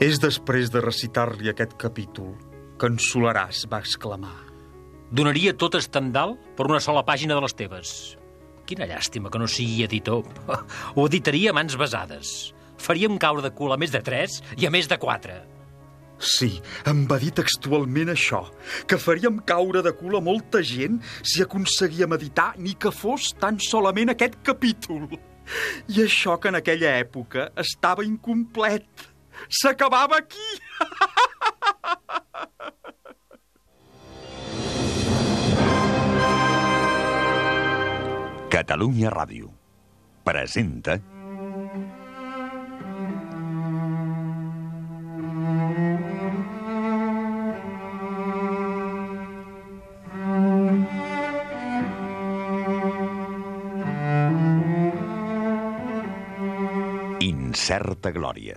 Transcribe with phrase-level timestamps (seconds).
[0.00, 2.30] És després de recitar-li aquest capítol
[2.80, 4.38] que ensolaràs, va exclamar.
[5.12, 7.90] Donaria tot Estendal per una sola pàgina de les teves.
[8.64, 10.24] Quina llàstima que no sigui editor.
[10.96, 12.54] Ho editaria a mans besades.
[12.80, 15.36] Faríem caure de cul a més de tres i a més de quatre.
[16.16, 16.48] Sí,
[16.88, 18.46] em va dir textualment això,
[18.88, 23.60] que faríem caure de cul a molta gent si aconseguíem editar ni que fos tan
[23.60, 25.10] solament aquest capítol.
[25.92, 29.09] I això que en aquella època estava incomplet.
[29.48, 30.50] S'acabava aquí!
[38.50, 39.48] Catalunya Ràdio
[40.26, 40.98] presenta
[57.20, 58.56] Incerta Glòria,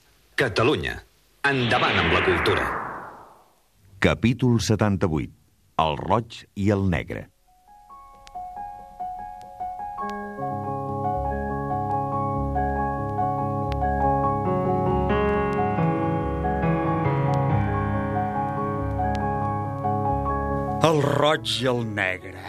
[0.35, 0.95] Catalunya.
[1.43, 2.63] Endavant amb la cultura.
[3.99, 5.33] Capítol 78.
[5.81, 7.27] El roig i el negre.
[20.81, 22.39] El roig i el negre.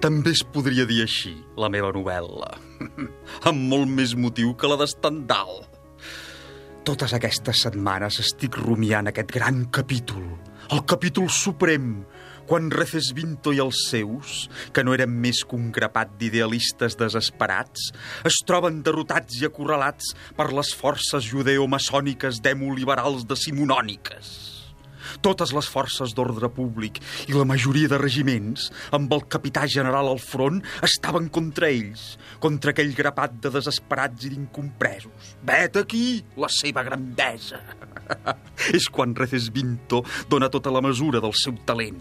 [0.00, 2.54] També es podria dir així, la meva novel·la.
[3.50, 5.60] Amb molt més motiu que la d'Estendal.
[6.80, 10.24] Totes aquestes setmanes estic rumiant aquest gran capítol,
[10.72, 11.90] el capítol suprem,
[12.48, 17.90] quan Recesvinto i els seus, que no eren més que un grapat d'idealistes desesperats,
[18.26, 24.59] es troben derrotats i acorralats per les forces judeo-maçòniques demoliberals decimonòniques.
[25.24, 30.22] Totes les forces d'ordre públic i la majoria de regiments, amb el capità general al
[30.22, 35.34] front, estaven contra ells, contra aquell grapat de desesperats i d'incompresos.
[35.46, 36.04] Vet aquí
[36.40, 37.62] la seva grandesa.
[38.76, 42.00] És quan Recesvinto dona tota la mesura del seu talent.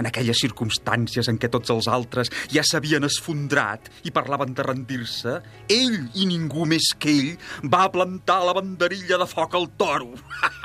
[0.00, 5.38] En aquelles circumstàncies en què tots els altres ja s'havien esfondrat i parlaven de rendir-se,
[5.72, 10.12] ell i ningú més que ell va plantar la banderilla de foc al toro.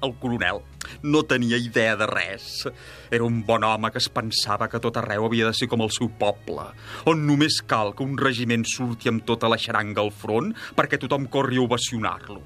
[0.00, 0.62] El coronel
[1.02, 2.66] no tenia idea de res.
[3.10, 5.92] Era un bon home que es pensava que tot arreu havia de ser com el
[5.92, 6.70] seu poble,
[7.10, 11.28] on només cal que un regiment surti amb tota la xaranga al front perquè tothom
[11.28, 12.40] corri a ovacionar-lo.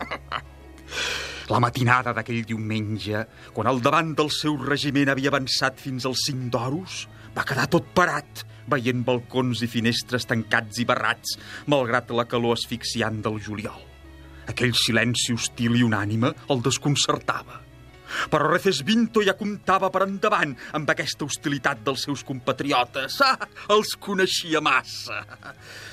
[1.50, 3.24] La matinada d'aquell diumenge,
[3.56, 7.90] quan al davant del seu regiment havia avançat fins als cinc d'oros, va quedar tot
[7.90, 11.34] parat, veient balcons i finestres tancats i barrats,
[11.66, 13.89] malgrat la calor asfixiant del juliol.
[14.50, 17.60] Aquell silenci hostil i unànime el desconcertava.
[18.30, 23.20] Però Recesvinto ja comptava per endavant amb aquesta hostilitat dels seus compatriotes.
[23.22, 23.36] Ah,
[23.70, 25.22] els coneixia massa.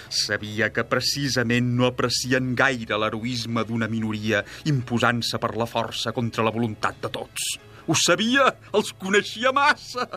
[0.09, 4.41] Sabia que precisament no aprecien gaire l'heroisme d'una minoria
[4.71, 7.57] imposant-se per la força contra la voluntat de tots.
[7.87, 10.07] Ho sabia, els coneixia massa.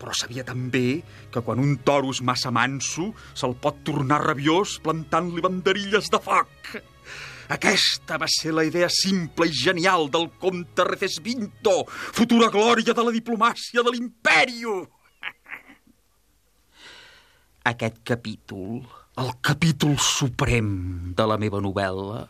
[0.00, 5.44] Però sabia també que quan un toro és massa manso se'l pot tornar rabiós plantant-li
[5.44, 6.80] banderilles de foc.
[7.50, 13.10] Aquesta va ser la idea simple i genial del comte Recesvinto, futura glòria de la
[13.10, 14.74] diplomàcia de l'impèrio.
[17.72, 18.84] Aquest capítol,
[19.18, 20.70] el capítol suprem
[21.18, 22.22] de la meva novel·la,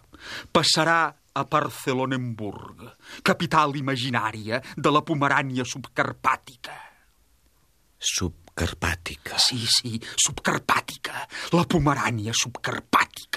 [0.56, 2.88] passarà a Barcelonenburg,
[3.22, 6.75] capital imaginària de la Pomerània subcarpàtica.
[8.00, 9.37] Subcarpàtica.
[9.37, 13.30] Sí, sí, subcarpàtica, la Pomerània subcarpàtica.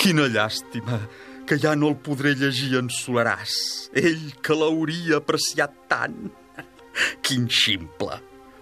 [0.00, 0.96] Quina llàstima
[1.44, 3.54] que ja no el podré llegir en Solaràs.
[3.92, 6.30] Ell que l'hauria apreciat tant.
[7.24, 8.16] Quin ximple,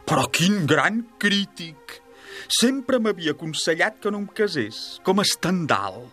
[0.09, 1.99] però quin gran crític.
[2.59, 6.09] Sempre m'havia aconsellat que no em casés, com Estendal.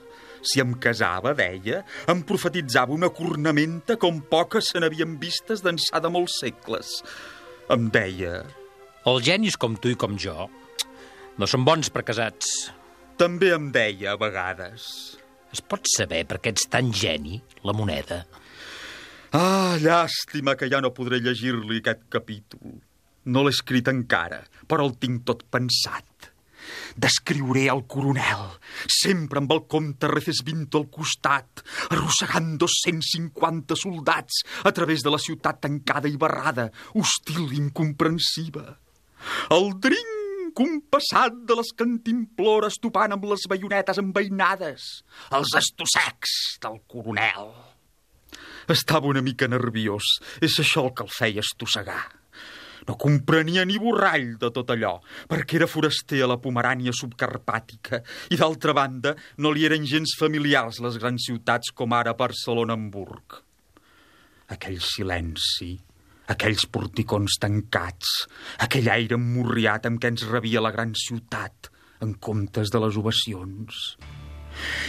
[0.46, 1.82] Si em casava, deia,
[2.12, 7.00] em profetitzava una cornamenta com poques se n'havien vistes d'ençà de molts segles.
[7.74, 8.44] Em deia...
[9.06, 10.48] Els genis com tu i com jo
[11.38, 12.72] no són bons per casats.
[13.16, 14.90] També em deia, a vegades...
[15.56, 18.18] Es pot saber per què ets tan geni, la moneda?
[19.32, 22.74] Ah, llàstima que ja no podré llegir-li aquest capítol.
[23.32, 26.28] No l'he escrit encara, però el tinc tot pensat.
[27.00, 28.44] Descriuré el coronel,
[28.92, 35.64] sempre amb el comte Recesvinto al costat, arrossegant 250 soldats a través de la ciutat
[35.64, 36.68] tancada i barrada,
[37.00, 38.68] hostil i incomprensiva.
[39.56, 40.15] El drinc
[40.56, 44.90] compassat de les cantimplores topant amb les baionetes envainades,
[45.36, 47.52] els estossecs del coronel.
[48.72, 52.04] Estava una mica nerviós, és això el que el feia estossegar.
[52.86, 55.00] No comprenia ni borrall de tot allò,
[55.30, 60.82] perquè era foraster a la Pomerània subcarpàtica i, d'altra banda, no li eren gens familiars
[60.86, 63.42] les grans ciutats com ara Barcelona-Hamburg.
[64.54, 65.74] Aquell silenci,
[66.32, 68.26] aquells porticons tancats,
[68.66, 73.82] aquell aire emmurriat amb què ens rebia la gran ciutat, en comptes de les ovacions.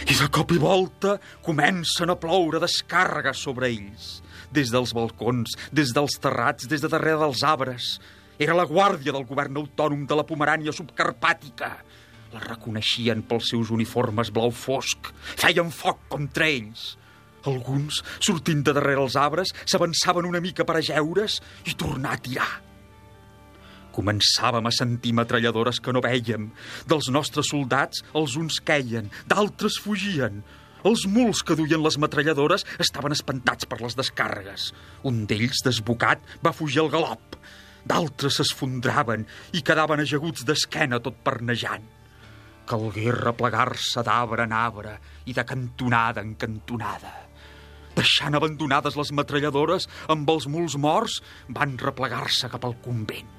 [0.07, 4.21] I de cop i volta comencen a ploure descàrregues sobre ells,
[4.55, 7.97] des dels balcons, des dels terrats, des de darrere dels arbres.
[8.39, 11.71] Era la guàrdia del govern autònom de la Pomerània subcarpàtica.
[12.33, 15.11] La reconeixien pels seus uniformes blau fosc.
[15.35, 16.93] Feien foc contra ells.
[17.45, 22.49] Alguns, sortint de darrere els arbres, s'avançaven una mica per ajeure's i tornar a tirar.
[23.97, 26.51] Començàvem a sentir metralladores que no vèiem.
[26.89, 30.43] Dels nostres soldats, els uns queien, d'altres fugien.
[30.85, 34.69] Els muls que duien les metralladores estaven espantats per les descàrregues.
[35.09, 37.39] Un d'ells, desbocat, va fugir al galop.
[37.87, 39.25] D'altres s'esfondraven
[39.57, 41.87] i quedaven ajaguts d'esquena tot pernejant.
[42.67, 47.26] Calgué replegar-se d'arbre en arbre i de cantonada en cantonada.
[47.97, 53.33] Deixant abandonades les metralladores amb els muls morts, van replegar-se cap al convent.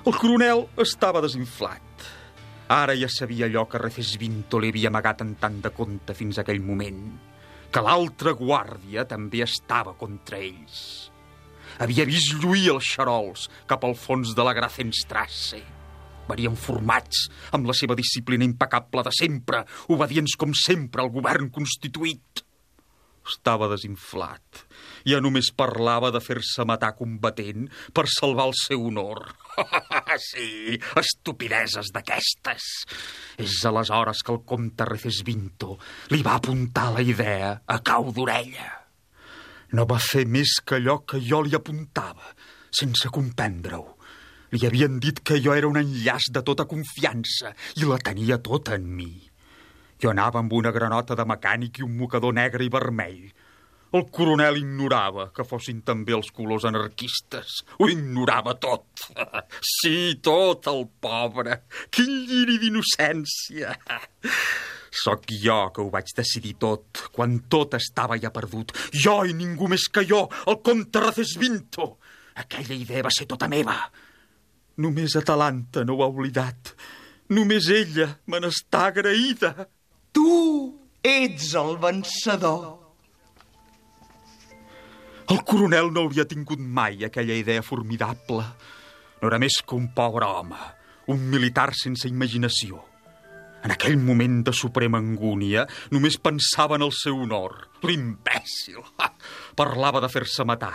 [0.00, 2.04] El coronel estava desinflat.
[2.70, 6.44] Ara ja sabia allò que Recesvinto li havia amagat en tant de compte fins a
[6.44, 7.00] aquell moment,
[7.72, 11.10] que l'altra guàrdia també estava contra ells.
[11.80, 15.60] Havia vist lluir els xarols cap al fons de la Grazenstrasse.
[16.28, 17.26] Varien formats
[17.56, 22.44] amb la seva disciplina impecable de sempre, obedients com sempre al govern constituït.
[23.26, 24.64] Estava desinflat.
[25.08, 29.28] Ja només parlava de fer-se matar combatent per salvar el seu honor.
[30.30, 32.68] sí, estupideses d'aquestes.
[33.40, 35.76] És aleshores que el comte Recesvinto
[36.14, 38.68] li va apuntar la idea a cau d'orella.
[39.76, 42.32] No va fer més que allò que jo li apuntava,
[42.74, 43.84] sense comprendre-ho.
[44.50, 48.74] Li havien dit que jo era un enllaç de tota confiança i la tenia tota
[48.74, 49.29] en mi.
[50.00, 53.28] Jo anava amb una granota de mecànic i un mocador negre i vermell.
[53.90, 57.56] El coronel ignorava que fossin també els colors anarquistes.
[57.78, 59.06] Ho ignorava tot.
[59.80, 61.56] Sí, tot, el pobre.
[61.92, 63.74] Quin lliri d'innocència.
[65.02, 68.72] Soc jo que ho vaig decidir tot, quan tot estava ja perdut.
[68.92, 71.90] Jo i ningú més que jo, el comte Recesvinto.
[72.40, 73.76] Aquella idea va ser tota meva.
[74.80, 76.74] Només Atalanta no ho ha oblidat.
[77.36, 79.54] Només ella me n'està agraïda.
[80.20, 82.64] Tu ets el vencedor.
[85.32, 88.44] El coronel no hauria tingut mai aquella idea formidable.
[89.22, 90.58] No era més que un pobre home,
[91.14, 92.82] un militar sense imaginació.
[93.64, 97.54] En aquell moment de suprema angúnia, només pensava en el seu honor.
[97.80, 98.82] L'imbècil!
[99.56, 100.74] Parlava de fer-se matar,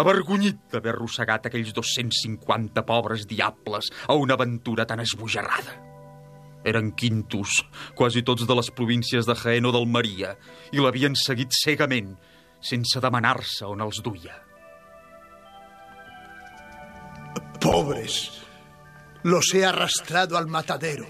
[0.00, 5.85] avergonyit d'haver arrossegat aquells 250 pobres diables a una aventura tan esbojarrada.
[6.66, 7.60] Eren quintos,
[7.94, 10.34] quasi tots de les províncies de Jaén o d'Almeria,
[10.74, 12.16] i l'havien seguit cegament,
[12.60, 14.34] sense demanar-se on els duia.
[17.62, 18.42] Pobres,
[19.22, 21.06] los he arrastrado al matadero.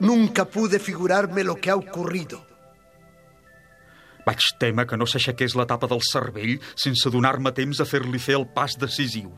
[0.00, 2.44] Nunca pude figurarme lo que ha ocurrido.
[4.26, 8.34] Vaig témer que no s'aixequés la tapa del cervell sense donar-me temps a fer-li fer
[8.40, 9.30] el pas decisiu.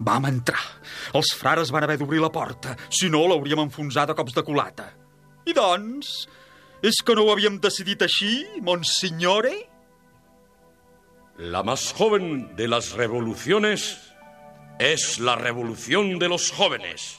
[0.00, 0.62] Vam entrar.
[1.14, 4.88] Els frares van haver d'obrir la porta, si no l'hauríem enfonsat a cops de culata.
[5.46, 6.14] I doncs,
[6.82, 8.32] és que no ho havíem decidit així,
[8.62, 9.54] monsignore?
[11.38, 13.98] La más joven de las revoluciones
[14.78, 17.18] es la revolución de los jóvenes.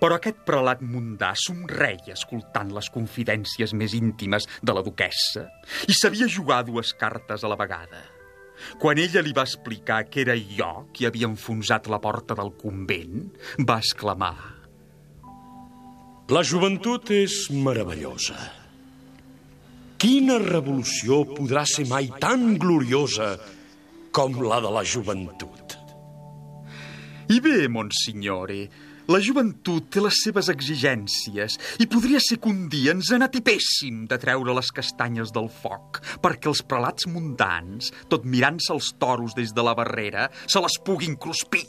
[0.00, 5.44] Però aquest prelat mundà somreia escoltant les confidències més íntimes de la duquessa
[5.84, 8.00] i sabia jugar dues cartes a la vegada.
[8.78, 13.30] Quan ella li va explicar que era jo qui havia enfonsat la porta del convent,
[13.68, 14.34] va exclamar...
[16.32, 18.36] La joventut és meravellosa.
[20.00, 23.34] Quina revolució podrà ser mai tan gloriosa
[24.14, 25.76] com la de la joventut?
[27.28, 28.62] I bé, monsignore,
[29.12, 34.16] la joventut té les seves exigències i podria ser que un dia ens anatipéssim de
[34.22, 39.66] treure les castanyes del foc perquè els prelats mundans, tot mirant-se els toros des de
[39.66, 41.66] la barrera, se les puguin cruspir.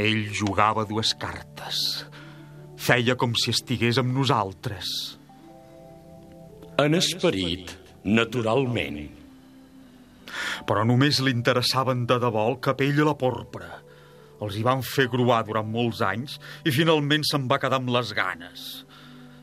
[0.00, 1.82] Ell jugava dues cartes.
[2.80, 4.88] Feia com si estigués amb nosaltres.
[6.80, 7.70] En esperit,
[8.04, 9.04] naturalment.
[10.66, 13.83] Però només li interessaven de debò el capell i la porpra.
[14.42, 18.10] Els hi van fer gruar durant molts anys i finalment se'n va quedar amb les
[18.16, 18.66] ganes.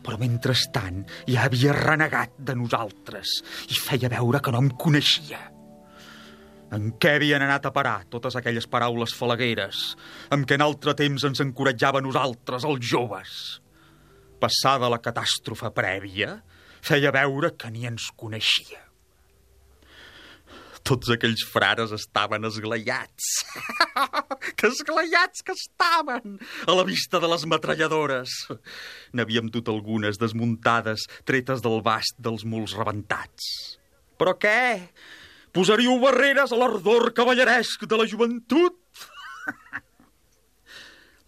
[0.02, 5.40] Però mentrestant ja havia renegat de nosaltres i feia veure que no em coneixia.
[6.72, 9.82] En què havien anat a parar totes aquelles paraules falagueres
[10.32, 13.34] amb què en altre temps ens encoratjava nosaltres, els joves?
[14.42, 16.38] Passada la catàstrofe prèvia,
[16.82, 18.91] feia veure que ni ens coneixia.
[20.88, 23.30] Tots aquells frares estaven esglaiats.
[24.58, 28.34] que esglaiats que estaven a la vista de les metralladores.
[29.14, 33.78] N'havíem dut algunes desmuntades, tretes del bast dels muls rebentats.
[34.18, 34.90] Però què?
[35.52, 38.78] Posaríeu barreres a l'ardor cavalleresc de la joventut?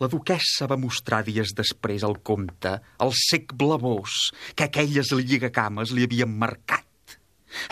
[0.01, 2.74] La duquessa va mostrar dies després al comte
[3.05, 6.83] el sec blavós que aquelles lligacames li havien marcat.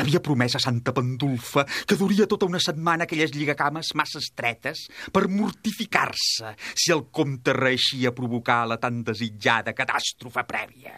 [0.02, 5.28] Havia promès a Santa Pandulfa que duria tota una setmana aquelles lligacames massa estretes per
[5.28, 10.98] mortificar-se si el comte reeixia a provocar la tan desitjada catàstrofe prèvia.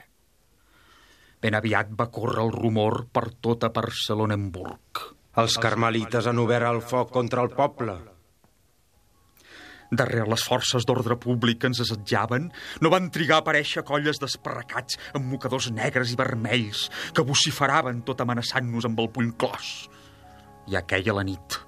[1.43, 5.03] Ben aviat va córrer el rumor per tota Barcelonenburg.
[5.41, 7.97] Els carmelites han obert el foc contra el poble.
[9.91, 12.49] Darrere les forces d'ordre públic que ens assetjaven,
[12.81, 18.23] no van trigar a aparèixer colles d'esparracats amb mocadors negres i vermells que vociferaven tot
[18.23, 19.73] amenaçant-nos amb el puny clos.
[20.71, 21.59] I aquella la nit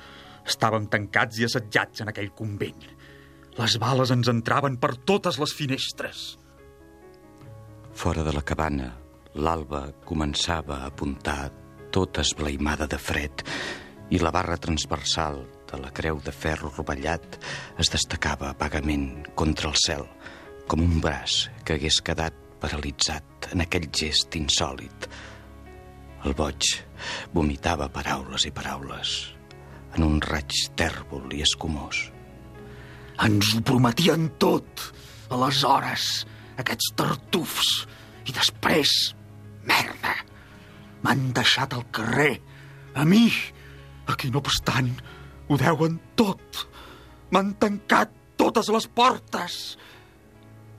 [0.45, 2.85] estàvem tancats i assetjats en aquell convent.
[3.55, 6.25] Les bales ens entraven per totes les finestres.
[7.95, 8.89] Fora de la cabana,
[9.35, 11.51] l'alba començava a apuntar
[11.95, 13.43] tota esblaimada de fred
[14.11, 15.39] i la barra transversal
[15.71, 17.37] de la creu de ferro rovellat
[17.81, 20.05] es destacava vagament contra el cel,
[20.67, 25.07] com un braç que hagués quedat paralitzat en aquell gest insòlid.
[26.25, 26.71] El boig
[27.33, 29.15] vomitava paraules i paraules
[29.95, 32.09] en un raig tèrbol i escumós.
[33.23, 34.89] Ens ho prometien tot,
[35.31, 36.25] aleshores,
[36.59, 37.69] aquests tartufs,
[38.27, 38.91] i després,
[39.69, 40.15] merda,
[41.05, 42.33] m'han deixat al carrer,
[42.95, 43.27] a mi,
[44.09, 44.91] a qui no obstant
[45.49, 46.65] ho deuen tot.
[47.31, 49.77] M'han tancat totes les portes.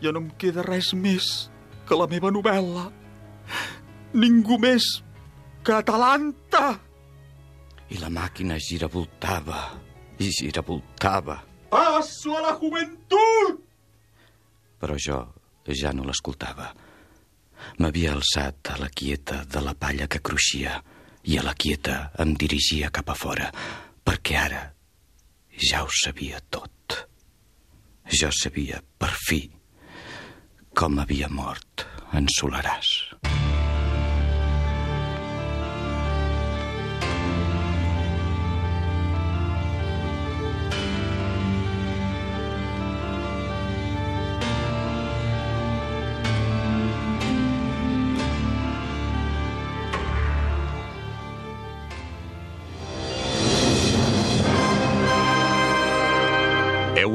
[0.02, 1.48] Ja no em queda res més
[1.88, 2.88] que la meva novel·la.
[4.16, 4.88] Ningú més
[5.64, 6.76] que Atalanta.
[7.90, 9.60] I la màquina giravoltava
[10.18, 11.40] i giravoltava.
[11.70, 13.62] Passo a la joventut!
[14.80, 15.20] Però jo
[15.74, 16.70] ja no l'escoltava.
[17.80, 20.76] M'havia alçat a la quieta de la palla que cruixia
[21.26, 23.48] i a la quieta em dirigia cap a fora,
[24.06, 24.62] perquè ara
[25.70, 26.72] ja ho sabia tot.
[28.06, 29.40] Jo sabia, per fi,
[30.76, 32.92] com havia mort en Solaràs.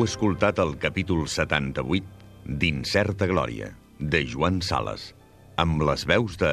[0.02, 3.68] Escoltat el capítol 78 d'Incerta Glòria,
[4.00, 5.12] de Joan Sales,
[5.62, 6.50] amb les veus de...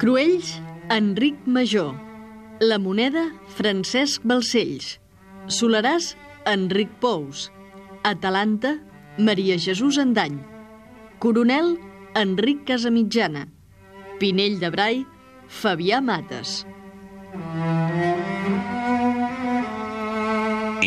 [0.00, 0.54] Cruells,
[0.88, 1.92] Enric Major.
[2.64, 3.26] La moneda,
[3.58, 4.94] Francesc Balcells.
[5.52, 6.14] Solaràs,
[6.48, 7.50] Enric Pous.
[8.02, 8.78] Atalanta,
[9.18, 10.40] Maria Jesús Andany.
[11.20, 11.74] Coronel,
[12.16, 13.44] Enric Casamitjana.
[14.22, 15.04] Pinell de Brai,
[15.48, 16.62] Fabià Mates.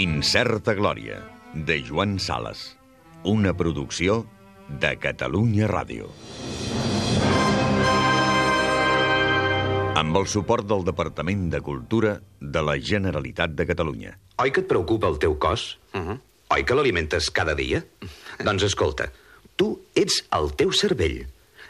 [0.04, 1.22] Incerta Glòria,
[1.54, 2.76] de Joan Sales.
[3.24, 4.26] Una producció
[4.82, 6.10] de Catalunya Ràdio.
[10.02, 14.18] Amb el suport del Departament de Cultura de la Generalitat de Catalunya.
[14.44, 15.78] Oi que et preocupa el teu cos?
[15.94, 16.18] Uh -huh.
[16.58, 17.86] Oi que l'alimentes cada dia?
[18.44, 19.08] doncs escolta,
[19.56, 21.28] tu ets el teu cervell.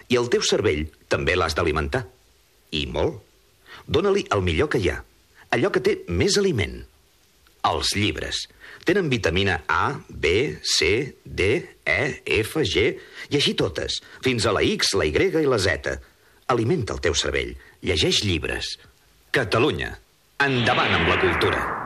[0.09, 2.07] I el teu cervell també l'has d'alimentar.
[2.71, 3.21] I molt.
[3.85, 5.03] Dóna-li el millor que hi ha.
[5.51, 6.92] Allò que té més aliment.
[7.63, 8.43] Els llibres.
[8.83, 11.51] Tenen vitamina A, B, C, D,
[11.87, 11.99] E,
[12.41, 12.89] F, G,
[13.31, 15.95] i així totes, fins a la X, la Y i la Z.
[16.51, 17.55] Alimenta el teu cervell.
[17.83, 18.75] Llegeix llibres.
[19.31, 19.95] Catalunya.
[20.43, 21.82] Endavant amb la cultura.